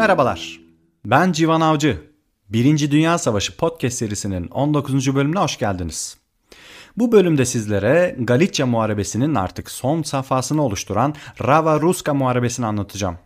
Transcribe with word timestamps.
Merhabalar, 0.00 0.60
ben 1.04 1.32
Civan 1.32 1.60
Avcı. 1.60 1.98
Birinci 2.48 2.90
Dünya 2.90 3.18
Savaşı 3.18 3.56
podcast 3.56 3.98
serisinin 3.98 4.48
19. 4.48 5.14
bölümüne 5.14 5.38
hoş 5.38 5.58
geldiniz. 5.58 6.16
Bu 6.96 7.12
bölümde 7.12 7.44
sizlere 7.44 8.16
Galicia 8.18 8.66
Muharebesi'nin 8.66 9.34
artık 9.34 9.70
son 9.70 10.02
safhasını 10.02 10.62
oluşturan 10.62 11.14
Rava 11.46 11.80
Ruska 11.80 12.14
Muharebesi'ni 12.14 12.66
anlatacağım. 12.66 13.18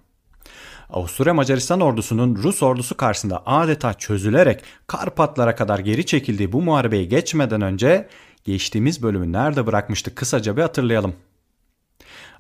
Avusturya 0.91 1.35
Macaristan 1.35 1.81
ordusunun 1.81 2.37
Rus 2.37 2.63
ordusu 2.63 2.97
karşısında 2.97 3.43
adeta 3.47 3.95
çözülerek 3.95 4.63
Karpatlara 4.87 5.55
kadar 5.55 5.79
geri 5.79 6.07
çekildiği 6.07 6.53
bu 6.53 6.63
muharebeyi 6.63 7.09
geçmeden 7.09 7.63
önce 7.63 8.09
geçtiğimiz 8.45 9.03
bölümü 9.03 9.33
nerede 9.33 9.67
bırakmıştık 9.67 10.17
kısaca 10.17 10.57
bir 10.57 10.63
hatırlayalım. 10.63 11.15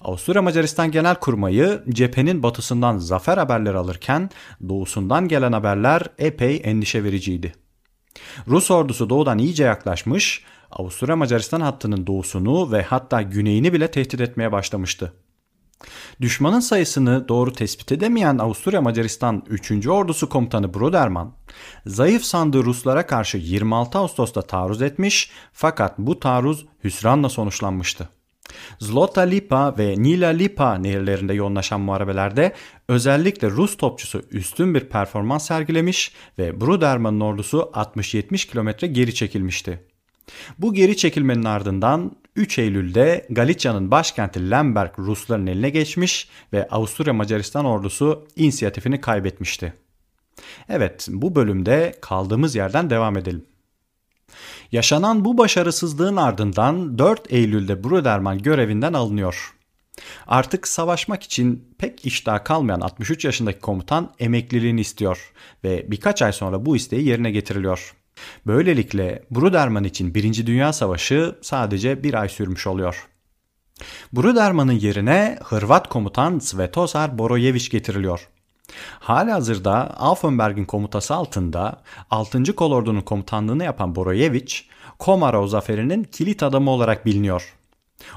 Avusturya 0.04 0.42
Macaristan 0.42 0.90
Genel 0.90 1.14
Kurmayı 1.14 1.82
cephenin 1.88 2.42
batısından 2.42 2.98
zafer 2.98 3.38
haberleri 3.38 3.76
alırken 3.76 4.30
doğusundan 4.68 5.28
gelen 5.28 5.52
haberler 5.52 6.02
epey 6.18 6.60
endişe 6.64 7.04
vericiydi. 7.04 7.54
Rus 8.48 8.70
ordusu 8.70 9.10
doğudan 9.10 9.38
iyice 9.38 9.64
yaklaşmış, 9.64 10.44
Avusturya 10.70 11.16
Macaristan 11.16 11.60
hattının 11.60 12.06
doğusunu 12.06 12.72
ve 12.72 12.82
hatta 12.82 13.22
güneyini 13.22 13.72
bile 13.72 13.90
tehdit 13.90 14.20
etmeye 14.20 14.52
başlamıştı. 14.52 15.12
Düşmanın 16.20 16.60
sayısını 16.60 17.28
doğru 17.28 17.52
tespit 17.52 17.92
edemeyen 17.92 18.38
Avusturya 18.38 18.80
Macaristan 18.80 19.42
3. 19.48 19.86
Ordusu 19.86 20.28
Komutanı 20.28 20.74
Broderman, 20.74 21.34
zayıf 21.86 22.24
sandığı 22.24 22.64
Ruslara 22.64 23.06
karşı 23.06 23.38
26 23.38 23.98
Ağustos'ta 23.98 24.42
taarruz 24.42 24.82
etmiş 24.82 25.30
fakat 25.52 25.98
bu 25.98 26.20
taarruz 26.20 26.66
hüsranla 26.84 27.28
sonuçlanmıştı. 27.28 28.08
Zlota 28.78 29.20
Lipa 29.20 29.78
ve 29.78 29.94
Nila 29.98 30.28
Lipa 30.28 30.74
nehirlerinde 30.74 31.34
yoğunlaşan 31.34 31.80
muharebelerde 31.80 32.52
özellikle 32.88 33.50
Rus 33.50 33.76
topçusu 33.76 34.22
üstün 34.30 34.74
bir 34.74 34.80
performans 34.80 35.46
sergilemiş 35.46 36.12
ve 36.38 36.60
Bruderman'ın 36.60 37.20
ordusu 37.20 37.70
60-70 37.74 38.50
kilometre 38.50 38.86
geri 38.86 39.14
çekilmişti. 39.14 39.80
Bu 40.58 40.74
geri 40.74 40.96
çekilmenin 40.96 41.44
ardından 41.44 42.16
3 42.36 42.58
Eylül'de 42.58 43.26
Galicia'nın 43.30 43.90
başkenti 43.90 44.50
Lemberg 44.50 44.98
Rusların 44.98 45.46
eline 45.46 45.70
geçmiş 45.70 46.28
ve 46.52 46.68
Avusturya 46.68 47.12
Macaristan 47.12 47.64
ordusu 47.64 48.26
inisiyatifini 48.36 49.00
kaybetmişti. 49.00 49.74
Evet 50.68 51.08
bu 51.10 51.34
bölümde 51.34 51.94
kaldığımız 52.00 52.54
yerden 52.54 52.90
devam 52.90 53.16
edelim. 53.16 53.44
Yaşanan 54.72 55.24
bu 55.24 55.38
başarısızlığın 55.38 56.16
ardından 56.16 56.98
4 56.98 57.32
Eylül'de 57.32 57.84
Bruderman 57.84 58.38
görevinden 58.38 58.92
alınıyor. 58.92 59.54
Artık 60.26 60.68
savaşmak 60.68 61.22
için 61.22 61.74
pek 61.78 62.06
iştah 62.06 62.44
kalmayan 62.44 62.80
63 62.80 63.24
yaşındaki 63.24 63.60
komutan 63.60 64.12
emekliliğini 64.18 64.80
istiyor 64.80 65.32
ve 65.64 65.90
birkaç 65.90 66.22
ay 66.22 66.32
sonra 66.32 66.66
bu 66.66 66.76
isteği 66.76 67.08
yerine 67.08 67.30
getiriliyor. 67.30 67.94
Böylelikle 68.46 69.22
Bruderman 69.30 69.84
için 69.84 70.14
1. 70.14 70.46
Dünya 70.46 70.72
Savaşı 70.72 71.38
sadece 71.42 72.02
bir 72.02 72.14
ay 72.14 72.28
sürmüş 72.28 72.66
oluyor. 72.66 73.08
Bruderman'ın 74.12 74.72
yerine 74.72 75.38
Hırvat 75.44 75.88
komutan 75.88 76.38
Svetozar 76.38 77.18
Borojevic 77.18 77.68
getiriliyor. 77.70 78.28
Halihazırda 78.98 79.90
Aufenberg'in 79.96 80.64
komutası 80.64 81.14
altında 81.14 81.82
6. 82.10 82.56
Kolordu'nun 82.56 83.00
komutanlığını 83.00 83.64
yapan 83.64 83.94
Borojevic, 83.94 84.54
Komarov 84.98 85.46
zaferinin 85.46 86.04
kilit 86.04 86.42
adamı 86.42 86.70
olarak 86.70 87.06
biliniyor. 87.06 87.54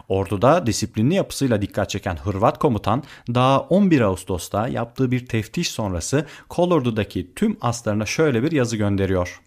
Orduda 0.10 0.68
disiplinli 0.68 1.16
yapısıyla 1.16 1.62
dikkat 1.62 1.90
çeken 1.90 2.16
Hırvat 2.16 2.60
komutan 2.60 3.04
daha 3.34 3.60
11 3.60 4.02
Ağustos'ta 4.02 4.68
yaptığı 4.68 5.12
bir 5.12 5.26
teftiş 5.26 5.72
sonrası 5.72 6.26
Kolordu'daki 6.50 7.34
tüm 7.36 7.58
aslarına 7.62 8.06
şöyle 8.06 8.44
bir 8.44 8.52
yazı 8.52 8.78
gönderiyor. 8.78 9.42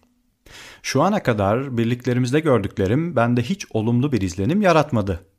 Şu 0.83 1.01
ana 1.01 1.23
kadar 1.23 1.77
birliklerimizde 1.77 2.39
gördüklerim 2.39 3.15
bende 3.15 3.41
hiç 3.41 3.65
olumlu 3.71 4.11
bir 4.11 4.21
izlenim 4.21 4.61
yaratmadı. 4.61 5.30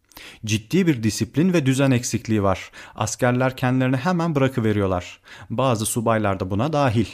Ciddi 0.44 0.86
bir 0.86 1.02
disiplin 1.02 1.52
ve 1.52 1.66
düzen 1.66 1.90
eksikliği 1.90 2.42
var. 2.42 2.70
Askerler 2.94 3.56
kendilerini 3.56 3.96
hemen 3.96 4.34
bırakıveriyorlar. 4.34 5.20
Bazı 5.50 5.86
subaylar 5.86 6.40
da 6.40 6.50
buna 6.50 6.72
dahil. 6.72 7.06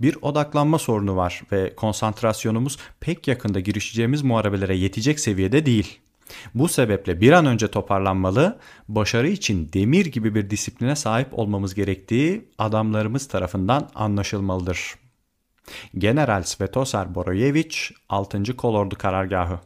Bir 0.00 0.16
odaklanma 0.22 0.78
sorunu 0.78 1.16
var 1.16 1.42
ve 1.52 1.74
konsantrasyonumuz 1.76 2.78
pek 3.00 3.28
yakında 3.28 3.60
girişeceğimiz 3.60 4.22
muharebelere 4.22 4.76
yetecek 4.76 5.20
seviyede 5.20 5.66
değil. 5.66 5.98
Bu 6.54 6.68
sebeple 6.68 7.20
bir 7.20 7.32
an 7.32 7.46
önce 7.46 7.68
toparlanmalı, 7.68 8.58
başarı 8.88 9.28
için 9.28 9.70
demir 9.72 10.06
gibi 10.06 10.34
bir 10.34 10.50
disipline 10.50 10.96
sahip 10.96 11.38
olmamız 11.38 11.74
gerektiği 11.74 12.48
adamlarımız 12.58 13.28
tarafından 13.28 13.88
anlaşılmalıdır. 13.94 14.94
General 15.98 16.42
Svetosar 16.42 17.14
Borojevic 17.14 17.76
6. 18.08 18.56
Kolordu 18.56 18.98
Karargahı 18.98 19.60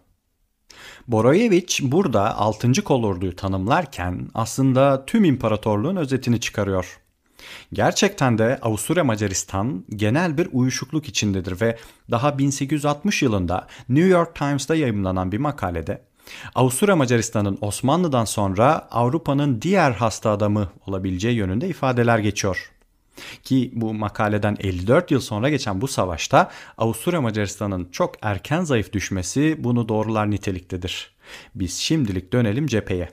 Borojevic 1.08 1.78
burada 1.82 2.36
6. 2.36 2.84
kolorduyu 2.84 3.36
tanımlarken 3.36 4.28
aslında 4.34 5.06
tüm 5.06 5.24
imparatorluğun 5.24 5.96
özetini 5.96 6.40
çıkarıyor. 6.40 6.98
Gerçekten 7.72 8.38
de 8.38 8.58
Avusturya 8.62 9.04
Macaristan 9.04 9.84
genel 9.96 10.38
bir 10.38 10.48
uyuşukluk 10.52 11.08
içindedir 11.08 11.60
ve 11.60 11.78
daha 12.10 12.38
1860 12.38 13.22
yılında 13.22 13.66
New 13.88 14.08
York 14.08 14.34
Times'ta 14.34 14.74
yayımlanan 14.74 15.32
bir 15.32 15.38
makalede 15.38 16.02
Avusturya 16.54 16.96
Macaristan'ın 16.96 17.58
Osmanlı'dan 17.60 18.24
sonra 18.24 18.88
Avrupa'nın 18.90 19.62
diğer 19.62 19.90
hasta 19.90 20.30
adamı 20.30 20.68
olabileceği 20.86 21.36
yönünde 21.36 21.68
ifadeler 21.68 22.18
geçiyor. 22.18 22.70
Ki 23.42 23.70
bu 23.74 23.94
makaleden 23.94 24.56
54 24.60 25.10
yıl 25.10 25.20
sonra 25.20 25.48
geçen 25.48 25.80
bu 25.80 25.88
savaşta 25.88 26.50
Avusturya 26.78 27.20
Macaristan'ın 27.20 27.88
çok 27.92 28.14
erken 28.22 28.64
zayıf 28.64 28.92
düşmesi 28.92 29.56
bunu 29.58 29.88
doğrular 29.88 30.30
niteliktedir. 30.30 31.16
Biz 31.54 31.74
şimdilik 31.74 32.32
dönelim 32.32 32.66
cepheye. 32.66 33.08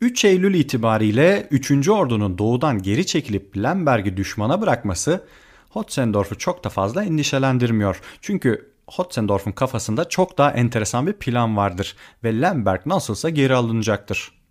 3 0.00 0.24
Eylül 0.24 0.54
itibariyle 0.54 1.48
3. 1.50 1.88
Ordu'nun 1.88 2.38
doğudan 2.38 2.82
geri 2.82 3.06
çekilip 3.06 3.56
Lemberg'i 3.56 4.16
düşmana 4.16 4.60
bırakması 4.60 5.24
Hotzendorf'u 5.70 6.38
çok 6.38 6.64
da 6.64 6.68
fazla 6.68 7.04
endişelendirmiyor. 7.04 8.00
Çünkü 8.20 8.72
Hotzendorf'un 8.86 9.52
kafasında 9.52 10.08
çok 10.08 10.38
daha 10.38 10.50
enteresan 10.50 11.06
bir 11.06 11.12
plan 11.12 11.56
vardır 11.56 11.96
ve 12.24 12.40
Lemberg 12.40 12.86
nasılsa 12.86 13.30
geri 13.30 13.54
alınacaktır. 13.54 14.41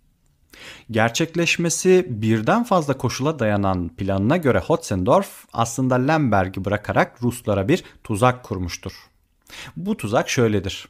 Gerçekleşmesi 0.90 2.06
birden 2.08 2.64
fazla 2.64 2.98
koşula 2.98 3.38
dayanan 3.38 3.88
planına 3.88 4.36
göre 4.36 4.58
Hotzendorf 4.58 5.44
aslında 5.52 5.94
Lemberg'i 5.94 6.64
bırakarak 6.64 7.22
Ruslara 7.22 7.68
bir 7.68 7.84
tuzak 8.04 8.42
kurmuştur. 8.42 8.92
Bu 9.76 9.96
tuzak 9.96 10.30
şöyledir. 10.30 10.88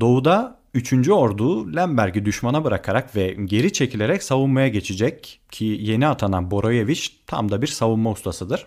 Doğuda 0.00 0.58
3. 0.74 1.08
Ordu 1.08 1.76
Lemberg'i 1.76 2.24
düşmana 2.24 2.64
bırakarak 2.64 3.16
ve 3.16 3.36
geri 3.44 3.72
çekilerek 3.72 4.22
savunmaya 4.22 4.68
geçecek 4.68 5.40
ki 5.50 5.64
yeni 5.64 6.06
atanan 6.06 6.50
Borojevic 6.50 7.00
tam 7.26 7.50
da 7.50 7.62
bir 7.62 7.66
savunma 7.66 8.10
ustasıdır. 8.10 8.66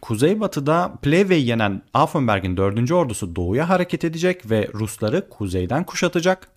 Kuzeybatıda 0.00 0.98
Plevey'i 1.02 1.46
yenen 1.46 1.82
Affenberg'in 1.94 2.56
4. 2.56 2.92
ordusu 2.92 3.36
doğuya 3.36 3.68
hareket 3.68 4.04
edecek 4.04 4.50
ve 4.50 4.68
Rusları 4.74 5.28
kuzeyden 5.28 5.84
kuşatacak. 5.84 6.48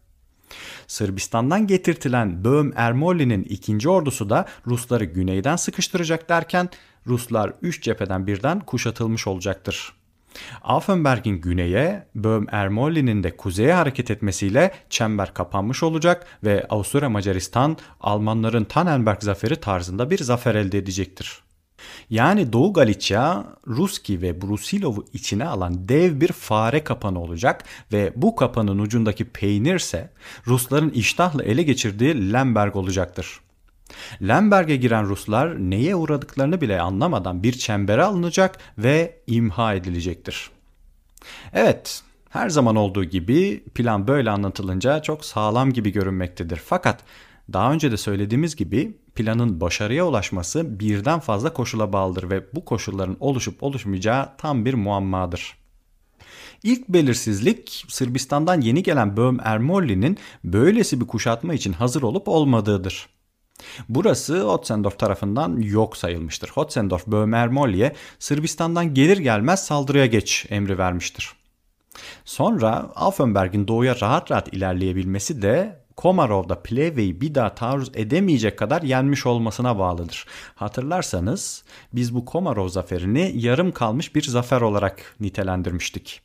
Sırbistan'dan 0.87 1.67
getirtilen 1.67 2.43
Böhm 2.43 2.71
Ermolli'nin 2.75 3.43
ikinci 3.43 3.89
ordusu 3.89 4.29
da 4.29 4.45
Rusları 4.67 5.05
güneyden 5.05 5.55
sıkıştıracak 5.55 6.29
derken 6.29 6.69
Ruslar 7.07 7.53
3 7.61 7.83
cepheden 7.83 8.27
birden 8.27 8.59
kuşatılmış 8.59 9.27
olacaktır. 9.27 9.93
Affenberg'in 10.63 11.41
güneye, 11.41 12.07
Böhm 12.15 12.45
Ermolli'nin 12.51 13.23
de 13.23 13.37
kuzeye 13.37 13.73
hareket 13.73 14.11
etmesiyle 14.11 14.71
çember 14.89 15.33
kapanmış 15.33 15.83
olacak 15.83 16.27
ve 16.43 16.65
Avusturya 16.69 17.09
Macaristan 17.09 17.77
Almanların 18.01 18.63
Tannenberg 18.63 19.21
zaferi 19.21 19.55
tarzında 19.55 20.09
bir 20.09 20.17
zafer 20.17 20.55
elde 20.55 20.77
edecektir. 20.77 21.43
Yani 22.09 22.53
Doğu 22.53 22.73
Galicia, 22.73 23.43
Ruski 23.67 24.21
ve 24.21 24.41
Brusilov'u 24.41 25.05
içine 25.13 25.45
alan 25.45 25.89
dev 25.89 26.21
bir 26.21 26.31
fare 26.31 26.83
kapanı 26.83 27.19
olacak 27.19 27.63
ve 27.91 28.13
bu 28.15 28.35
kapanın 28.35 28.79
ucundaki 28.79 29.25
peynir 29.25 29.75
ise 29.75 30.09
Rusların 30.47 30.89
iştahla 30.89 31.43
ele 31.43 31.63
geçirdiği 31.63 32.33
Lemberg 32.33 32.75
olacaktır. 32.75 33.39
Lemberg'e 34.21 34.75
giren 34.75 35.05
Ruslar 35.07 35.69
neye 35.69 35.95
uğradıklarını 35.95 36.61
bile 36.61 36.81
anlamadan 36.81 37.43
bir 37.43 37.53
çembere 37.53 38.03
alınacak 38.03 38.57
ve 38.77 39.19
imha 39.27 39.73
edilecektir. 39.73 40.49
Evet, 41.53 42.03
her 42.29 42.49
zaman 42.49 42.75
olduğu 42.75 43.03
gibi 43.03 43.63
plan 43.75 44.07
böyle 44.07 44.29
anlatılınca 44.29 45.01
çok 45.01 45.25
sağlam 45.25 45.73
gibi 45.73 45.91
görünmektedir. 45.91 46.61
Fakat 46.65 47.03
daha 47.53 47.73
önce 47.73 47.91
de 47.91 47.97
söylediğimiz 47.97 48.55
gibi 48.55 48.97
planın 49.15 49.61
başarıya 49.61 50.07
ulaşması 50.07 50.79
birden 50.79 51.19
fazla 51.19 51.53
koşula 51.53 51.93
bağlıdır 51.93 52.29
ve 52.29 52.43
bu 52.53 52.65
koşulların 52.65 53.17
oluşup 53.19 53.63
oluşmayacağı 53.63 54.37
tam 54.37 54.65
bir 54.65 54.73
muammadır. 54.73 55.57
İlk 56.63 56.89
belirsizlik 56.89 57.85
Sırbistan'dan 57.87 58.61
yeni 58.61 58.83
gelen 58.83 59.17
Böhm 59.17 59.37
Ermolli'nin 59.43 60.17
böylesi 60.43 61.01
bir 61.01 61.07
kuşatma 61.07 61.53
için 61.53 61.73
hazır 61.73 62.01
olup 62.01 62.27
olmadığıdır. 62.27 63.09
Burası 63.89 64.41
Hotzendorf 64.41 64.99
tarafından 64.99 65.57
yok 65.57 65.97
sayılmıştır. 65.97 66.49
Hotzendorf 66.49 67.07
Böhmermolye 67.07 67.95
Sırbistan'dan 68.19 68.93
gelir 68.93 69.17
gelmez 69.17 69.65
saldırıya 69.65 70.05
geç 70.05 70.45
emri 70.49 70.77
vermiştir. 70.77 71.31
Sonra 72.25 72.91
Aufenberg'in 72.95 73.67
doğuya 73.67 73.95
rahat 74.01 74.31
rahat 74.31 74.53
ilerleyebilmesi 74.53 75.41
de 75.41 75.84
Komarov'da 75.95 76.61
Pleve'yi 76.61 77.21
bir 77.21 77.35
daha 77.35 77.55
taarruz 77.55 77.91
edemeyecek 77.93 78.59
kadar 78.59 78.81
yenmiş 78.81 79.25
olmasına 79.25 79.79
bağlıdır. 79.79 80.25
Hatırlarsanız 80.55 81.63
biz 81.93 82.15
bu 82.15 82.25
Komarov 82.25 82.67
zaferini 82.67 83.31
yarım 83.35 83.71
kalmış 83.71 84.15
bir 84.15 84.23
zafer 84.23 84.61
olarak 84.61 85.15
nitelendirmiştik. 85.19 86.21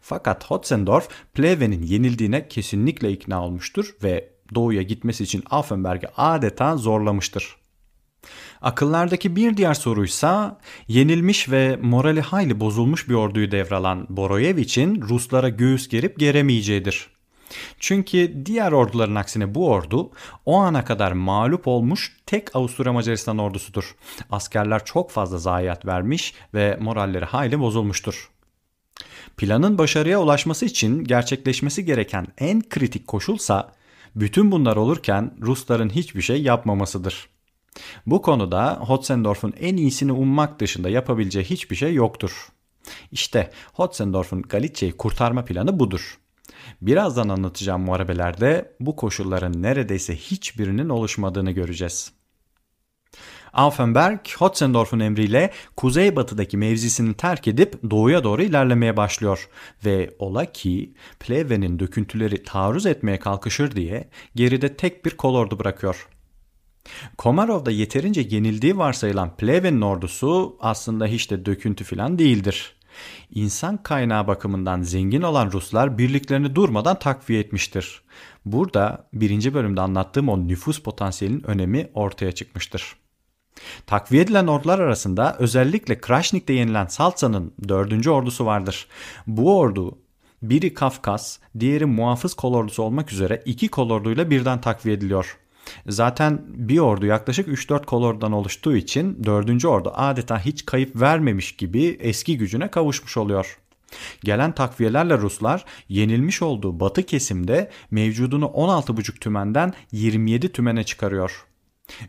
Fakat 0.00 0.44
Hotzendorf 0.44 1.08
Pleve'nin 1.34 1.82
yenildiğine 1.82 2.48
kesinlikle 2.48 3.12
ikna 3.12 3.44
olmuştur 3.44 3.96
ve 4.02 4.28
doğuya 4.54 4.82
gitmesi 4.82 5.24
için 5.24 5.44
Affenberg'i 5.50 6.08
adeta 6.16 6.76
zorlamıştır. 6.76 7.56
Akıllardaki 8.60 9.36
bir 9.36 9.56
diğer 9.56 9.74
soruysa 9.74 10.58
yenilmiş 10.88 11.50
ve 11.50 11.78
morali 11.82 12.20
hayli 12.20 12.60
bozulmuş 12.60 13.08
bir 13.08 13.14
orduyu 13.14 13.50
devralan 13.50 14.06
Boroyevich'in 14.08 15.02
Ruslara 15.02 15.48
göğüs 15.48 15.88
gerip 15.88 16.18
geremeyeceğidir. 16.18 17.11
Çünkü 17.78 18.46
diğer 18.46 18.72
orduların 18.72 19.14
aksine 19.14 19.54
bu 19.54 19.68
ordu 19.68 20.10
o 20.46 20.56
ana 20.56 20.84
kadar 20.84 21.12
mağlup 21.12 21.68
olmuş 21.68 22.16
tek 22.26 22.56
Avusturya 22.56 22.92
Macaristan 22.92 23.38
ordusudur. 23.38 23.96
Askerler 24.30 24.84
çok 24.84 25.10
fazla 25.10 25.38
zayiat 25.38 25.86
vermiş 25.86 26.34
ve 26.54 26.78
moralleri 26.80 27.24
hayli 27.24 27.60
bozulmuştur. 27.60 28.30
Planın 29.36 29.78
başarıya 29.78 30.20
ulaşması 30.20 30.64
için 30.64 31.04
gerçekleşmesi 31.04 31.84
gereken 31.84 32.26
en 32.38 32.68
kritik 32.68 33.06
koşulsa 33.06 33.72
bütün 34.16 34.52
bunlar 34.52 34.76
olurken 34.76 35.34
Rusların 35.40 35.90
hiçbir 35.90 36.22
şey 36.22 36.42
yapmamasıdır. 36.42 37.28
Bu 38.06 38.22
konuda 38.22 38.78
Hotzendorf'un 38.80 39.54
en 39.60 39.76
iyisini 39.76 40.12
ummak 40.12 40.60
dışında 40.60 40.88
yapabileceği 40.88 41.44
hiçbir 41.44 41.76
şey 41.76 41.94
yoktur. 41.94 42.48
İşte 43.12 43.50
Hotzendorf'un 43.72 44.42
Galicia'yı 44.42 44.96
kurtarma 44.96 45.44
planı 45.44 45.78
budur. 45.78 46.18
Birazdan 46.80 47.28
anlatacağım 47.28 47.82
muharebelerde 47.82 48.76
bu 48.80 48.96
koşulların 48.96 49.62
neredeyse 49.62 50.16
hiçbirinin 50.16 50.88
oluşmadığını 50.88 51.50
göreceğiz. 51.50 52.12
Aufenberg, 53.52 54.20
Hotzendorf'un 54.38 55.00
emriyle 55.00 55.50
kuzeybatıdaki 55.76 56.56
mevzisini 56.56 57.14
terk 57.14 57.48
edip 57.48 57.90
doğuya 57.90 58.24
doğru 58.24 58.42
ilerlemeye 58.42 58.96
başlıyor 58.96 59.48
ve 59.84 60.10
ola 60.18 60.44
ki 60.44 60.94
Pleve'nin 61.20 61.78
döküntüleri 61.78 62.42
taarruz 62.42 62.86
etmeye 62.86 63.18
kalkışır 63.18 63.76
diye 63.76 64.08
geride 64.34 64.76
tek 64.76 65.04
bir 65.04 65.10
kolordu 65.10 65.58
bırakıyor. 65.58 66.08
Komarov'da 67.18 67.70
yeterince 67.70 68.20
yenildiği 68.30 68.78
varsayılan 68.78 69.36
Pleve'nin 69.36 69.80
ordusu 69.80 70.56
aslında 70.60 71.06
hiç 71.06 71.30
de 71.30 71.46
döküntü 71.46 71.84
falan 71.84 72.18
değildir. 72.18 72.76
İnsan 73.30 73.82
kaynağı 73.82 74.26
bakımından 74.26 74.82
zengin 74.82 75.22
olan 75.22 75.52
Ruslar 75.52 75.98
birliklerini 75.98 76.54
durmadan 76.54 76.98
takviye 76.98 77.40
etmiştir. 77.40 78.02
Burada 78.44 79.08
birinci 79.12 79.54
bölümde 79.54 79.80
anlattığım 79.80 80.28
o 80.28 80.48
nüfus 80.48 80.82
potansiyelinin 80.82 81.46
önemi 81.46 81.90
ortaya 81.94 82.32
çıkmıştır. 82.32 82.96
Takviye 83.86 84.22
edilen 84.22 84.46
ordular 84.46 84.78
arasında 84.78 85.36
özellikle 85.38 86.00
Krashnik'te 86.00 86.52
yenilen 86.52 86.86
Saltsa'nın 86.86 87.54
dördüncü 87.68 88.10
ordusu 88.10 88.46
vardır. 88.46 88.86
Bu 89.26 89.58
ordu 89.58 89.98
biri 90.42 90.74
Kafkas, 90.74 91.38
diğeri 91.60 91.86
muhafız 91.86 92.34
kolordusu 92.34 92.82
olmak 92.82 93.12
üzere 93.12 93.42
iki 93.44 93.68
kolorduyla 93.68 94.30
birden 94.30 94.60
takviye 94.60 94.96
ediliyor. 94.96 95.38
Zaten 95.88 96.42
bir 96.46 96.78
ordu 96.78 97.06
yaklaşık 97.06 97.48
3-4 97.48 97.84
kolordan 97.86 98.32
oluştuğu 98.32 98.76
için 98.76 99.24
4. 99.24 99.64
ordu 99.64 99.92
adeta 99.94 100.38
hiç 100.38 100.66
kayıp 100.66 101.00
vermemiş 101.00 101.56
gibi 101.56 101.96
eski 102.00 102.38
gücüne 102.38 102.70
kavuşmuş 102.70 103.16
oluyor. 103.16 103.58
Gelen 104.24 104.52
takviyelerle 104.52 105.18
Ruslar 105.18 105.64
yenilmiş 105.88 106.42
olduğu 106.42 106.80
batı 106.80 107.02
kesimde 107.02 107.70
mevcudunu 107.90 108.44
16,5 108.44 109.18
tümenden 109.18 109.72
27 109.92 110.52
tümene 110.52 110.84
çıkarıyor. 110.84 111.46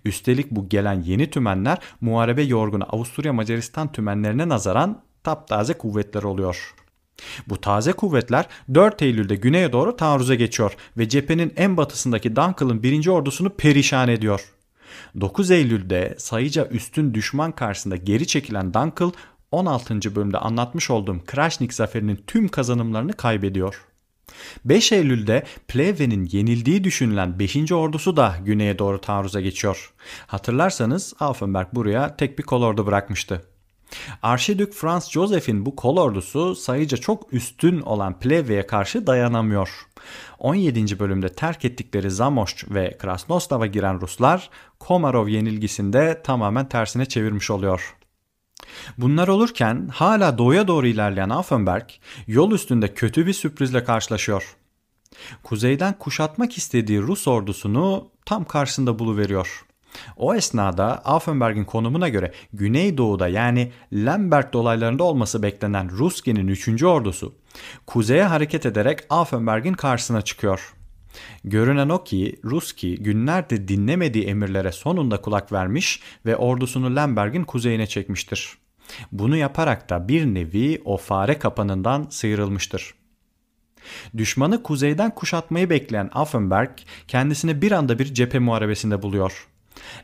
Üstelik 0.05 0.51
bu 0.51 0.69
gelen 0.69 1.01
yeni 1.01 1.29
tümenler 1.29 1.77
muharebe 2.01 2.41
yorgunu 2.41 2.83
Avusturya 2.89 3.33
Macaristan 3.33 3.91
tümenlerine 3.91 4.49
nazaran 4.49 5.01
taptaze 5.23 5.73
kuvvetler 5.73 6.23
oluyor. 6.23 6.73
Bu 7.47 7.61
taze 7.61 7.93
kuvvetler 7.93 8.45
4 8.73 9.01
Eylül'de 9.01 9.35
güneye 9.35 9.73
doğru 9.73 9.95
taarruza 9.95 10.35
geçiyor 10.35 10.75
ve 10.97 11.09
cephenin 11.09 11.53
en 11.55 11.77
batısındaki 11.77 12.35
Dunkel'ın 12.35 12.83
birinci 12.83 13.11
ordusunu 13.11 13.49
perişan 13.49 14.09
ediyor. 14.09 14.53
9 15.21 15.51
Eylül'de 15.51 16.15
sayıca 16.17 16.67
üstün 16.67 17.13
düşman 17.13 17.51
karşısında 17.51 17.95
geri 17.95 18.27
çekilen 18.27 18.73
Dunkel 18.73 19.11
16. 19.51 20.15
bölümde 20.15 20.37
anlatmış 20.37 20.89
olduğum 20.89 21.25
Krashnik 21.25 21.73
zaferinin 21.73 22.23
tüm 22.27 22.47
kazanımlarını 22.47 23.13
kaybediyor. 23.13 23.85
5 24.65 24.91
Eylül'de 24.91 25.43
Pleve'nin 25.67 26.29
yenildiği 26.31 26.83
düşünülen 26.83 27.39
5. 27.39 27.71
ordusu 27.71 28.17
da 28.17 28.35
güneye 28.45 28.79
doğru 28.79 29.01
taarruza 29.01 29.41
geçiyor. 29.41 29.93
Hatırlarsanız 30.27 31.13
Aufenberg 31.19 31.67
buraya 31.73 32.17
tek 32.17 32.39
bir 32.39 32.43
kolordu 32.43 32.85
bırakmıştı. 32.85 33.52
Arşidük 34.21 34.73
Franz 34.73 35.11
Joseph'in 35.11 35.65
bu 35.65 35.75
kol 35.75 35.97
ordusu 35.97 36.55
sayıca 36.55 36.97
çok 36.97 37.33
üstün 37.33 37.81
olan 37.81 38.19
Pleve'ye 38.19 38.67
karşı 38.67 39.07
dayanamıyor. 39.07 39.69
17. 40.39 40.99
bölümde 40.99 41.29
terk 41.29 41.65
ettikleri 41.65 42.11
Zamość 42.11 42.73
ve 42.73 42.97
Krasnostav'a 42.97 43.65
giren 43.65 44.01
Ruslar 44.01 44.49
Komarov 44.79 45.27
yenilgisinde 45.27 46.21
tamamen 46.23 46.69
tersine 46.69 47.05
çevirmiş 47.05 47.51
oluyor. 47.51 47.95
Bunlar 48.97 49.27
olurken 49.27 49.87
hala 49.93 50.37
doğuya 50.37 50.67
doğru 50.67 50.87
ilerleyen 50.87 51.29
Affenberg 51.29 51.89
yol 52.27 52.51
üstünde 52.51 52.93
kötü 52.93 53.25
bir 53.25 53.33
sürprizle 53.33 53.83
karşılaşıyor. 53.83 54.55
Kuzeyden 55.43 55.93
kuşatmak 55.99 56.57
istediği 56.57 57.01
Rus 57.01 57.27
ordusunu 57.27 58.11
tam 58.25 58.45
karşısında 58.45 58.99
buluveriyor. 58.99 59.65
O 60.17 60.35
esnada 60.35 61.05
Auffenberg'in 61.05 61.63
konumuna 61.63 62.09
göre 62.09 62.31
Güneydoğu'da 62.53 63.27
yani 63.27 63.71
Lambert 63.93 64.53
dolaylarında 64.53 65.03
olması 65.03 65.43
beklenen 65.43 65.89
Ruski'nin 65.89 66.47
3. 66.47 66.83
ordusu 66.83 67.35
kuzeye 67.87 68.23
hareket 68.23 68.65
ederek 68.65 68.99
Auffenberg'in 69.09 69.73
karşısına 69.73 70.21
çıkıyor. 70.21 70.73
Görünen 71.43 71.89
o 71.89 72.03
ki 72.03 72.39
Ruski 72.45 73.03
günlerde 73.03 73.67
dinlemediği 73.67 74.25
emirlere 74.25 74.71
sonunda 74.71 75.21
kulak 75.21 75.51
vermiş 75.51 76.01
ve 76.25 76.37
ordusunu 76.37 76.95
Lemberg'in 76.95 77.43
kuzeyine 77.43 77.87
çekmiştir. 77.87 78.57
Bunu 79.11 79.37
yaparak 79.37 79.89
da 79.89 80.07
bir 80.07 80.25
nevi 80.25 80.81
o 80.85 80.97
fare 80.97 81.39
kapanından 81.39 82.07
sıyrılmıştır. 82.09 82.93
Düşmanı 84.17 84.63
kuzeyden 84.63 85.15
kuşatmayı 85.15 85.69
bekleyen 85.69 86.09
Affenberg 86.13 86.69
kendisini 87.07 87.61
bir 87.61 87.71
anda 87.71 87.99
bir 87.99 88.13
cephe 88.13 88.39
muharebesinde 88.39 89.01
buluyor. 89.01 89.47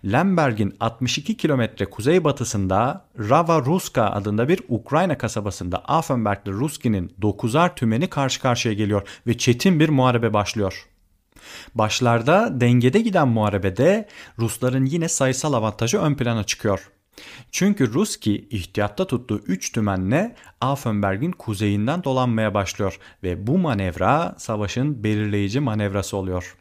Lemberg'in 0.05 0.75
62 0.79 1.37
kilometre 1.37 1.85
kuzeybatısında 1.85 3.05
Rava 3.19 3.65
Ruska 3.65 4.03
adında 4.03 4.49
bir 4.49 4.59
Ukrayna 4.69 5.17
kasabasında 5.17 5.77
Affenberg'li 5.77 6.51
Ruski'nin 6.51 7.15
9'ar 7.21 7.75
tümeni 7.75 8.07
karşı 8.07 8.41
karşıya 8.41 8.73
geliyor 8.73 9.07
ve 9.27 9.37
çetin 9.37 9.79
bir 9.79 9.89
muharebe 9.89 10.33
başlıyor. 10.33 10.85
Başlarda 11.75 12.61
dengede 12.61 12.99
giden 12.99 13.27
muharebede 13.27 14.07
Rusların 14.39 14.85
yine 14.85 15.09
sayısal 15.09 15.53
avantajı 15.53 15.97
ön 15.97 16.15
plana 16.15 16.43
çıkıyor. 16.43 16.89
Çünkü 17.51 17.93
Ruski 17.93 18.47
ihtiyatta 18.49 19.07
tuttuğu 19.07 19.37
3 19.37 19.71
tümenle 19.71 20.35
Affenberg'in 20.61 21.31
kuzeyinden 21.31 22.03
dolanmaya 22.03 22.53
başlıyor 22.53 22.99
ve 23.23 23.47
bu 23.47 23.57
manevra 23.57 24.35
savaşın 24.37 25.03
belirleyici 25.03 25.59
manevrası 25.59 26.17
oluyor. 26.17 26.55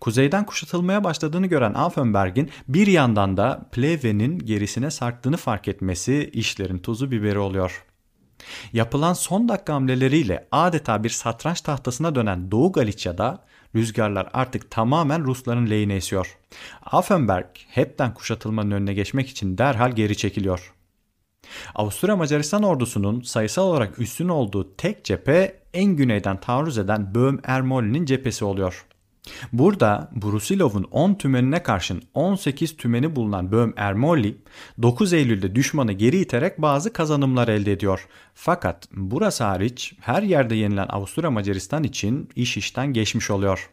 Kuzeyden 0.00 0.46
kuşatılmaya 0.46 1.04
başladığını 1.04 1.46
gören 1.46 1.74
Affenberg'in 1.74 2.50
bir 2.68 2.86
yandan 2.86 3.36
da 3.36 3.66
Pleve'nin 3.72 4.38
gerisine 4.38 4.90
sarktığını 4.90 5.36
fark 5.36 5.68
etmesi 5.68 6.30
işlerin 6.32 6.78
tuzu 6.78 7.10
biberi 7.10 7.38
oluyor. 7.38 7.84
Yapılan 8.72 9.12
son 9.12 9.48
dakika 9.48 9.74
hamleleriyle 9.74 10.48
adeta 10.52 11.04
bir 11.04 11.10
satranç 11.10 11.60
tahtasına 11.60 12.14
dönen 12.14 12.50
Doğu 12.50 12.72
Galicia'da 12.72 13.44
rüzgarlar 13.74 14.28
artık 14.32 14.70
tamamen 14.70 15.24
Rusların 15.24 15.70
lehine 15.70 15.94
esiyor. 15.94 16.38
Affenberg 16.82 17.46
hepten 17.68 18.14
kuşatılmanın 18.14 18.70
önüne 18.70 18.94
geçmek 18.94 19.28
için 19.28 19.58
derhal 19.58 19.92
geri 19.92 20.16
çekiliyor. 20.16 20.74
Avusturya 21.74 22.16
Macaristan 22.16 22.62
ordusunun 22.62 23.20
sayısal 23.20 23.62
olarak 23.62 23.98
üstün 23.98 24.28
olduğu 24.28 24.76
tek 24.76 25.04
cephe 25.04 25.60
en 25.74 25.96
güneyden 25.96 26.40
taarruz 26.40 26.78
eden 26.78 27.14
Böhm 27.14 27.36
Ermoli'nin 27.44 28.04
cephesi 28.04 28.44
oluyor. 28.44 28.86
Burada 29.52 30.10
Brusilov'un 30.22 30.82
10 30.90 31.14
tümenine 31.14 31.62
karşın 31.62 32.02
18 32.14 32.76
tümeni 32.76 33.16
bulunan 33.16 33.52
Böhm 33.52 33.70
Ermoli 33.76 34.36
9 34.82 35.12
Eylül'de 35.12 35.54
düşmanı 35.54 35.92
geri 35.92 36.20
iterek 36.20 36.62
bazı 36.62 36.92
kazanımlar 36.92 37.48
elde 37.48 37.72
ediyor. 37.72 38.08
Fakat 38.34 38.88
burası 38.92 39.44
hariç 39.44 39.94
her 40.00 40.22
yerde 40.22 40.54
yenilen 40.54 40.86
Avusturya 40.88 41.30
Macaristan 41.30 41.84
için 41.84 42.28
iş 42.36 42.56
işten 42.56 42.92
geçmiş 42.92 43.30
oluyor. 43.30 43.70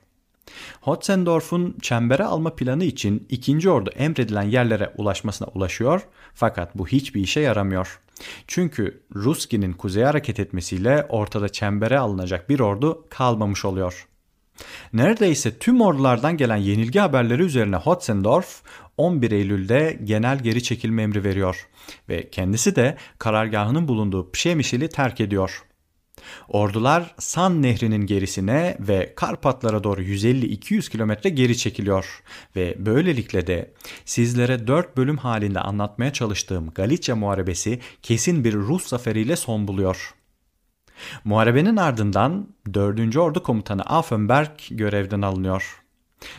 Hotzendorf'un 0.82 1.77
çembere 1.82 2.24
alma 2.24 2.56
planı 2.56 2.84
için 2.84 3.27
ikinci 3.30 3.70
ordu 3.70 3.89
emredilen 3.96 4.44
yerlere 4.44 4.94
ulaşmasına 4.98 5.48
ulaşıyor 5.48 6.01
fakat 6.34 6.77
bu 6.77 6.88
hiçbir 6.88 7.22
işe 7.22 7.39
yaramıyor. 7.39 8.00
Çünkü 8.48 9.01
Ruski'nin 9.16 9.74
kuzeye 9.74 10.06
hareket 10.06 10.39
etmesiyle 10.39 11.06
ortada 11.10 11.50
çembere 11.50 12.00
alınacak 12.00 12.50
bir 12.50 12.60
ordu 12.60 13.06
kalmamış 13.10 13.66
oluyor. 13.66 14.08
Neredeyse 14.94 15.58
tüm 15.58 15.82
ordulardan 15.82 16.38
gelen 16.38 16.58
yenilgi 16.58 17.00
haberleri 17.00 17.44
üzerine 17.44 17.76
Hotzendorf 17.76 18.62
11 18.98 19.32
Eylül'de 19.32 20.00
genel 20.04 20.40
geri 20.40 20.64
çekilme 20.64 21.04
emri 21.04 21.24
veriyor 21.24 21.68
ve 22.10 22.30
kendisi 22.30 22.76
de 22.76 22.98
karargahının 23.20 23.88
bulunduğu 23.88 24.32
Pşemişil'i 24.32 24.90
terk 24.90 25.22
ediyor. 25.22 25.64
Ordular 26.48 27.16
San 27.20 27.62
Nehri'nin 27.62 28.06
gerisine 28.06 28.78
ve 28.80 29.14
Karpatlara 29.16 29.84
doğru 29.84 30.02
150-200 30.02 30.90
kilometre 30.90 31.30
geri 31.30 31.58
çekiliyor 31.58 32.24
ve 32.56 32.76
böylelikle 32.86 33.48
de 33.48 33.74
sizlere 34.06 34.68
4 34.68 34.98
bölüm 34.98 35.18
halinde 35.18 35.60
anlatmaya 35.60 36.14
çalıştığım 36.14 36.70
Galicia 36.70 37.16
Muharebesi 37.16 37.80
kesin 38.02 38.44
bir 38.44 38.54
Rus 38.54 38.88
zaferiyle 38.88 39.36
son 39.36 39.68
buluyor. 39.68 40.16
Muharebenin 41.24 41.77
ardından 41.77 42.48
4. 42.74 43.18
Ordu 43.18 43.44
Komutanı 43.44 43.82
Affenberg 43.82 44.51
görevden 44.72 45.22
alınıyor. 45.22 45.84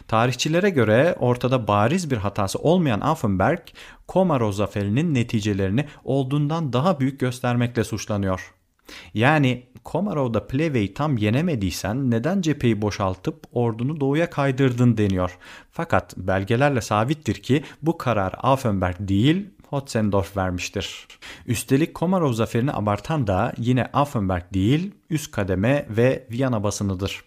Tarihçilere 0.08 0.70
göre 0.70 1.16
ortada 1.18 1.68
bariz 1.68 2.10
bir 2.10 2.16
hatası 2.16 2.58
olmayan 2.58 3.00
Affenberg, 3.00 3.58
Komarov 4.08 4.52
zaferinin 4.52 5.14
neticelerini 5.14 5.84
olduğundan 6.04 6.72
daha 6.72 7.00
büyük 7.00 7.20
göstermekle 7.20 7.84
suçlanıyor. 7.84 8.54
Yani 9.14 9.66
Komarov'da 9.84 10.46
Plevey'i 10.46 10.94
tam 10.94 11.16
yenemediysen 11.16 12.10
neden 12.10 12.40
cepheyi 12.40 12.82
boşaltıp 12.82 13.44
ordunu 13.52 14.00
doğuya 14.00 14.30
kaydırdın 14.30 14.96
deniyor. 14.96 15.38
Fakat 15.70 16.16
belgelerle 16.16 16.80
sabittir 16.80 17.34
ki 17.34 17.64
bu 17.82 17.98
karar 17.98 18.34
Affenberg 18.38 18.96
değil 19.00 19.50
Hotzendorf 19.68 20.36
vermiştir. 20.36 21.06
Üstelik 21.46 21.94
Komarov 21.94 22.32
zaferini 22.32 22.72
abartan 22.72 23.26
da 23.26 23.52
yine 23.58 23.84
Affenberg 23.92 24.42
değil 24.54 24.94
üst 25.10 25.30
kademe 25.30 25.86
ve 25.90 26.26
Viyana 26.30 26.62
basınıdır. 26.62 27.24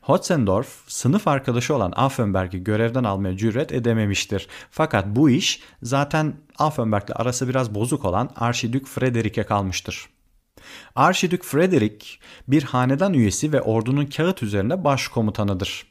Hotzendorf 0.00 0.68
sınıf 0.86 1.28
arkadaşı 1.28 1.74
olan 1.74 1.92
Affenberg'i 1.96 2.64
görevden 2.64 3.04
almaya 3.04 3.36
cüret 3.36 3.72
edememiştir. 3.72 4.48
Fakat 4.70 5.06
bu 5.06 5.30
iş 5.30 5.62
zaten 5.82 6.34
Affenberg'le 6.58 7.10
arası 7.14 7.48
biraz 7.48 7.74
bozuk 7.74 8.04
olan 8.04 8.30
Arşidük 8.36 8.86
Frederick'e 8.86 9.42
kalmıştır. 9.42 10.08
Arşidük 10.94 11.44
Frederick 11.44 12.06
bir 12.48 12.62
hanedan 12.62 13.14
üyesi 13.14 13.52
ve 13.52 13.62
ordunun 13.62 14.06
kağıt 14.06 14.42
üzerinde 14.42 14.84
başkomutanıdır. 14.84 15.89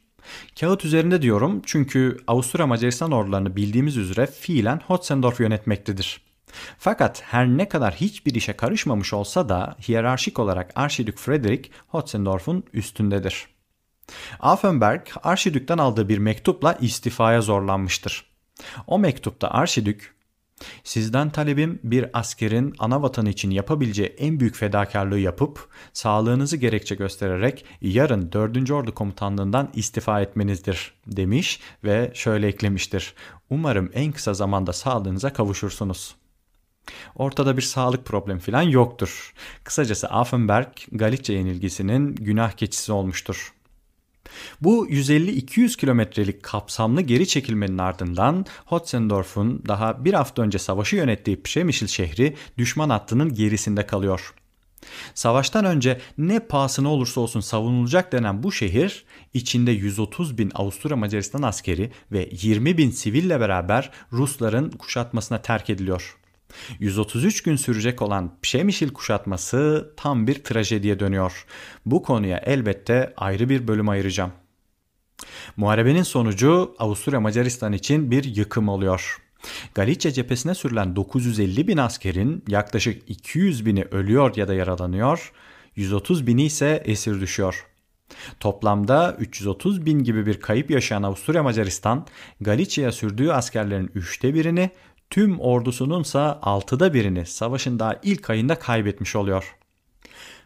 Kağıt 0.59 0.85
üzerinde 0.85 1.21
diyorum 1.21 1.61
çünkü 1.65 2.17
Avusturya 2.27 2.67
Macaristan 2.67 3.11
ordularını 3.11 3.55
bildiğimiz 3.55 3.97
üzere 3.97 4.25
fiilen 4.25 4.81
Hotzendorf 4.87 5.39
yönetmektedir. 5.39 6.21
Fakat 6.77 7.23
her 7.25 7.47
ne 7.47 7.69
kadar 7.69 7.93
hiçbir 7.93 8.35
işe 8.35 8.53
karışmamış 8.53 9.13
olsa 9.13 9.49
da 9.49 9.75
hiyerarşik 9.87 10.39
olarak 10.39 10.71
Arşidük 10.75 11.17
Frederick 11.17 11.69
Hotzendorf'un 11.87 12.63
üstündedir. 12.73 13.47
Affenberg 14.39 15.07
Arşidük'ten 15.23 15.77
aldığı 15.77 16.09
bir 16.09 16.17
mektupla 16.17 16.73
istifaya 16.73 17.41
zorlanmıştır. 17.41 18.25
O 18.87 18.99
mektupta 18.99 19.47
Arşidük 19.47 20.15
Sizden 20.83 21.29
talebim 21.29 21.79
bir 21.83 22.05
askerin 22.13 22.75
ana 22.79 23.01
vatanı 23.01 23.29
için 23.29 23.51
yapabileceği 23.51 24.09
en 24.09 24.39
büyük 24.39 24.55
fedakarlığı 24.55 25.19
yapıp 25.19 25.67
sağlığınızı 25.93 26.57
gerekçe 26.57 26.95
göstererek 26.95 27.65
yarın 27.81 28.31
4. 28.31 28.71
Ordu 28.71 28.93
Komutanlığından 28.93 29.69
istifa 29.73 30.21
etmenizdir 30.21 30.93
demiş 31.07 31.59
ve 31.83 32.11
şöyle 32.13 32.47
eklemiştir. 32.47 33.13
Umarım 33.49 33.89
en 33.93 34.11
kısa 34.11 34.33
zamanda 34.33 34.73
sağlığınıza 34.73 35.33
kavuşursunuz. 35.33 36.15
Ortada 37.15 37.57
bir 37.57 37.61
sağlık 37.61 38.05
problemi 38.05 38.39
falan 38.39 38.61
yoktur. 38.61 39.33
Kısacası 39.63 40.07
Affenberg 40.07 40.67
Galicia 40.91 41.35
yenilgisinin 41.35 42.15
günah 42.15 42.51
keçisi 42.51 42.91
olmuştur. 42.91 43.53
Bu 44.61 44.87
150-200 44.87 45.77
kilometrelik 45.77 46.43
kapsamlı 46.43 47.01
geri 47.01 47.27
çekilmenin 47.27 47.77
ardından 47.77 48.45
Hotzendorf'un 48.65 49.63
daha 49.67 50.05
bir 50.05 50.13
hafta 50.13 50.41
önce 50.41 50.59
savaşı 50.59 50.95
yönettiği 50.95 51.41
Pşemişil 51.41 51.87
şehri 51.87 52.35
düşman 52.57 52.89
hattının 52.89 53.33
gerisinde 53.33 53.85
kalıyor. 53.85 54.33
Savaştan 55.13 55.65
önce 55.65 55.99
ne 56.17 56.39
pahasına 56.39 56.93
olursa 56.93 57.21
olsun 57.21 57.39
savunulacak 57.39 58.11
denen 58.11 58.43
bu 58.43 58.51
şehir 58.51 59.05
içinde 59.33 59.71
130 59.71 60.37
bin 60.37 60.51
Avusturya 60.55 60.97
Macaristan 60.97 61.41
askeri 61.41 61.91
ve 62.11 62.29
20 62.31 62.77
bin 62.77 62.91
siville 62.91 63.39
beraber 63.39 63.91
Rusların 64.11 64.71
kuşatmasına 64.71 65.41
terk 65.41 65.69
ediliyor. 65.69 66.17
133 66.79 67.43
gün 67.43 67.55
sürecek 67.55 68.01
olan 68.01 68.37
Pşemişil 68.41 68.89
kuşatması 68.89 69.93
tam 69.97 70.27
bir 70.27 70.43
trajediye 70.43 70.99
dönüyor. 70.99 71.45
Bu 71.85 72.03
konuya 72.03 72.37
elbette 72.37 73.13
ayrı 73.17 73.49
bir 73.49 73.67
bölüm 73.67 73.89
ayıracağım. 73.89 74.31
Muharebenin 75.57 76.03
sonucu 76.03 76.75
Avusturya 76.79 77.19
Macaristan 77.19 77.73
için 77.73 78.11
bir 78.11 78.23
yıkım 78.23 78.69
oluyor. 78.69 79.17
Galicia 79.75 80.11
cephesine 80.11 80.55
sürülen 80.55 80.95
950 80.95 81.67
bin 81.67 81.77
askerin 81.77 82.43
yaklaşık 82.47 83.09
200 83.09 83.65
bini 83.65 83.83
ölüyor 83.83 84.35
ya 84.35 84.47
da 84.47 84.53
yaralanıyor, 84.53 85.31
130 85.75 86.27
bini 86.27 86.43
ise 86.43 86.83
esir 86.85 87.21
düşüyor. 87.21 87.65
Toplamda 88.39 89.15
330 89.19 89.85
bin 89.85 90.03
gibi 90.03 90.25
bir 90.25 90.39
kayıp 90.39 90.71
yaşayan 90.71 91.03
Avusturya 91.03 91.43
Macaristan, 91.43 92.07
Galicia'ya 92.41 92.91
sürdüğü 92.91 93.29
askerlerin 93.29 93.91
üçte 93.95 94.33
birini 94.33 94.69
tüm 95.09 95.39
ordusununsa 95.39 96.39
altıda 96.41 96.93
birini 96.93 97.25
savaşın 97.25 97.79
daha 97.79 97.99
ilk 98.03 98.29
ayında 98.29 98.59
kaybetmiş 98.59 99.15
oluyor. 99.15 99.55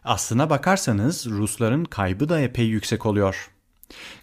Aslına 0.03 0.49
bakarsanız 0.49 1.25
Rusların 1.25 1.85
kaybı 1.85 2.29
da 2.29 2.41
epey 2.41 2.65
yüksek 2.65 3.05
oluyor. 3.05 3.49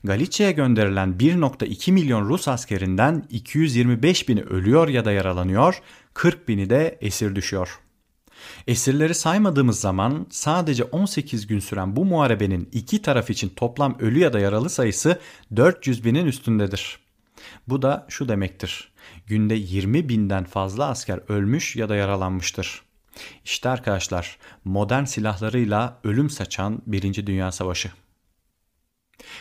Galicia'ya 0.04 0.50
gönderilen 0.50 1.16
1.2 1.18 1.92
milyon 1.92 2.28
Rus 2.28 2.48
askerinden 2.48 3.26
225 3.30 4.28
bini 4.28 4.42
ölüyor 4.42 4.88
ya 4.88 5.04
da 5.04 5.12
yaralanıyor, 5.12 5.82
40 6.14 6.48
bini 6.48 6.70
de 6.70 6.98
esir 7.00 7.34
düşüyor. 7.34 7.80
Esirleri 8.66 9.14
saymadığımız 9.14 9.80
zaman 9.80 10.26
sadece 10.30 10.84
18 10.84 11.46
gün 11.46 11.60
süren 11.60 11.96
bu 11.96 12.04
muharebenin 12.04 12.68
iki 12.72 13.02
taraf 13.02 13.30
için 13.30 13.48
toplam 13.48 13.96
ölü 14.00 14.18
ya 14.18 14.32
da 14.32 14.40
yaralı 14.40 14.70
sayısı 14.70 15.18
400 15.56 16.04
binin 16.04 16.26
üstündedir. 16.26 16.98
Bu 17.68 17.82
da 17.82 18.06
şu 18.08 18.28
demektir. 18.28 18.89
Günde 19.26 19.54
20 19.54 20.08
binden 20.08 20.44
fazla 20.44 20.86
asker 20.86 21.20
ölmüş 21.28 21.76
ya 21.76 21.88
da 21.88 21.96
yaralanmıştır. 21.96 22.82
İşte 23.44 23.68
arkadaşlar 23.68 24.38
modern 24.64 25.04
silahlarıyla 25.04 26.00
ölüm 26.04 26.30
saçan 26.30 26.82
Birinci 26.86 27.26
Dünya 27.26 27.52
Savaşı. 27.52 27.90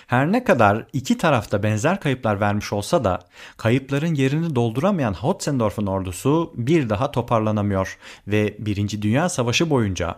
Her 0.08 0.32
ne 0.32 0.44
kadar 0.44 0.86
iki 0.94 1.18
tarafta 1.18 1.64
benzer 1.64 2.00
kayıplar 2.00 2.40
vermiş 2.40 2.74
olsa 2.74 3.04
da 3.04 3.20
kayıpların 3.58 4.16
yerini 4.16 4.56
dolduramayan 4.56 5.14
Hotzendorf'un 5.14 5.86
ordusu 5.86 6.54
bir 6.56 6.90
daha 6.90 7.12
toparlanamıyor 7.12 7.98
ve 8.28 8.56
Birinci 8.60 9.02
Dünya 9.02 9.30
Savaşı 9.30 9.70
boyunca 9.70 10.16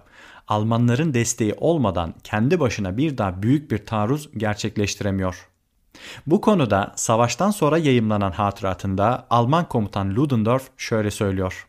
Almanların 0.48 1.14
desteği 1.14 1.54
olmadan 1.54 2.14
kendi 2.24 2.60
başına 2.60 2.98
bir 2.98 3.18
daha 3.18 3.44
büyük 3.44 3.72
bir 3.72 3.86
taarruz 3.86 4.30
gerçekleştiremiyor. 4.38 5.51
Bu 6.28 6.42
konuda 6.42 6.94
savaştan 6.96 7.52
sonra 7.52 7.78
yayımlanan 7.78 8.32
hatıratında 8.32 9.28
Alman 9.30 9.70
komutan 9.70 10.16
Ludendorff 10.16 10.70
şöyle 10.78 11.12
söylüyor. 11.12 11.68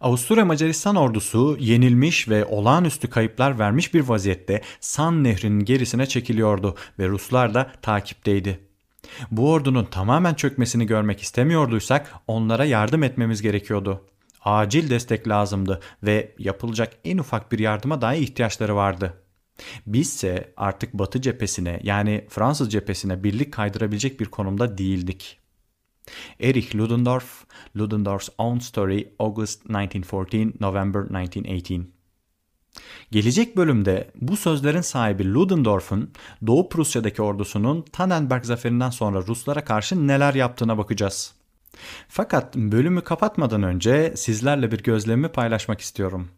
Avusturya 0.00 0.44
Macaristan 0.44 0.96
ordusu 0.96 1.56
yenilmiş 1.60 2.28
ve 2.28 2.44
olağanüstü 2.44 3.10
kayıplar 3.10 3.58
vermiş 3.58 3.94
bir 3.94 4.00
vaziyette 4.00 4.62
San 4.80 5.24
Nehri'nin 5.24 5.64
gerisine 5.64 6.06
çekiliyordu 6.06 6.76
ve 6.98 7.08
Ruslar 7.08 7.54
da 7.54 7.72
takipteydi. 7.82 8.60
Bu 9.30 9.52
ordunun 9.52 9.84
tamamen 9.84 10.34
çökmesini 10.34 10.86
görmek 10.86 11.22
istemiyorduysak 11.22 12.14
onlara 12.26 12.64
yardım 12.64 13.02
etmemiz 13.02 13.42
gerekiyordu. 13.42 14.04
Acil 14.44 14.90
destek 14.90 15.28
lazımdı 15.28 15.80
ve 16.02 16.34
yapılacak 16.38 16.92
en 17.04 17.18
ufak 17.18 17.52
bir 17.52 17.58
yardıma 17.58 18.00
dahi 18.00 18.18
ihtiyaçları 18.18 18.76
vardı. 18.76 19.14
Bizse 19.86 20.52
artık 20.56 20.94
Batı 20.94 21.22
cephesine 21.22 21.80
yani 21.82 22.26
Fransız 22.28 22.72
cephesine 22.72 23.24
birlik 23.24 23.52
kaydırabilecek 23.52 24.20
bir 24.20 24.26
konumda 24.26 24.78
değildik. 24.78 25.38
Erich 26.40 26.76
Ludendorff, 26.76 27.44
Ludendorff's 27.76 28.28
Own 28.38 28.58
Story, 28.58 29.14
August 29.18 29.68
1914, 29.68 30.60
November 30.60 31.08
1918. 31.08 31.80
Gelecek 33.10 33.56
bölümde 33.56 34.10
bu 34.14 34.36
sözlerin 34.36 34.80
sahibi 34.80 35.34
Ludendorff'un 35.34 36.12
Doğu 36.46 36.68
Prusya'daki 36.68 37.22
ordusunun 37.22 37.82
Tannenberg 37.82 38.44
zaferinden 38.44 38.90
sonra 38.90 39.26
Ruslara 39.26 39.64
karşı 39.64 40.06
neler 40.06 40.34
yaptığına 40.34 40.78
bakacağız. 40.78 41.34
Fakat 42.08 42.56
bölümü 42.56 43.00
kapatmadan 43.00 43.62
önce 43.62 44.12
sizlerle 44.16 44.72
bir 44.72 44.82
gözlemimi 44.82 45.28
paylaşmak 45.28 45.80
istiyorum. 45.80 46.28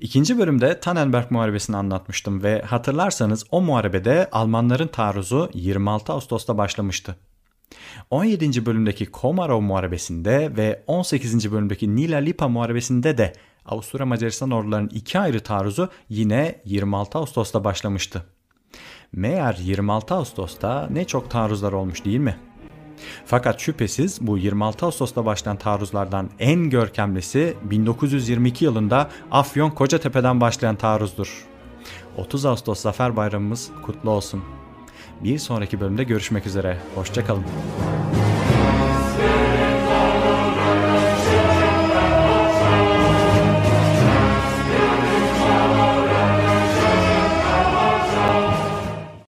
İkinci 0.00 0.38
bölümde 0.38 0.80
Tannenberg 0.80 1.30
Muharebesi'ni 1.30 1.76
anlatmıştım 1.76 2.42
ve 2.42 2.62
hatırlarsanız 2.62 3.44
o 3.50 3.60
muharebede 3.60 4.28
Almanların 4.32 4.86
taarruzu 4.86 5.50
26 5.54 6.12
Ağustos'ta 6.12 6.58
başlamıştı. 6.58 7.16
17. 8.10 8.66
bölümdeki 8.66 9.06
Komarov 9.06 9.60
Muharebesi'nde 9.60 10.56
ve 10.56 10.82
18. 10.86 11.52
bölümdeki 11.52 11.96
Nila 11.96 12.18
Lipa 12.18 12.48
Muharebesi'nde 12.48 13.18
de 13.18 13.32
Avusturya 13.66 14.06
Macaristan 14.06 14.50
ordularının 14.50 14.88
iki 14.88 15.18
ayrı 15.18 15.40
taarruzu 15.40 15.88
yine 16.08 16.60
26 16.64 17.18
Ağustos'ta 17.18 17.64
başlamıştı. 17.64 18.26
Meğer 19.12 19.58
26 19.62 20.14
Ağustos'ta 20.14 20.88
ne 20.90 21.04
çok 21.04 21.30
taarruzlar 21.30 21.72
olmuş 21.72 22.04
değil 22.04 22.20
mi? 22.20 22.36
Fakat 23.26 23.60
şüphesiz 23.60 24.18
bu 24.20 24.38
26 24.38 24.86
Ağustos'ta 24.86 25.24
başlayan 25.26 25.56
taarruzlardan 25.56 26.30
en 26.38 26.70
görkemlisi 26.70 27.56
1922 27.62 28.64
yılında 28.64 29.08
Afyon 29.30 29.70
Kocatepe'den 29.70 30.40
başlayan 30.40 30.76
taarruzdur. 30.76 31.44
30 32.16 32.46
Ağustos 32.46 32.80
Zafer 32.80 33.16
Bayramımız 33.16 33.70
kutlu 33.82 34.10
olsun. 34.10 34.44
Bir 35.24 35.38
sonraki 35.38 35.80
bölümde 35.80 36.04
görüşmek 36.04 36.46
üzere. 36.46 36.78
Hoşçakalın. 36.94 37.44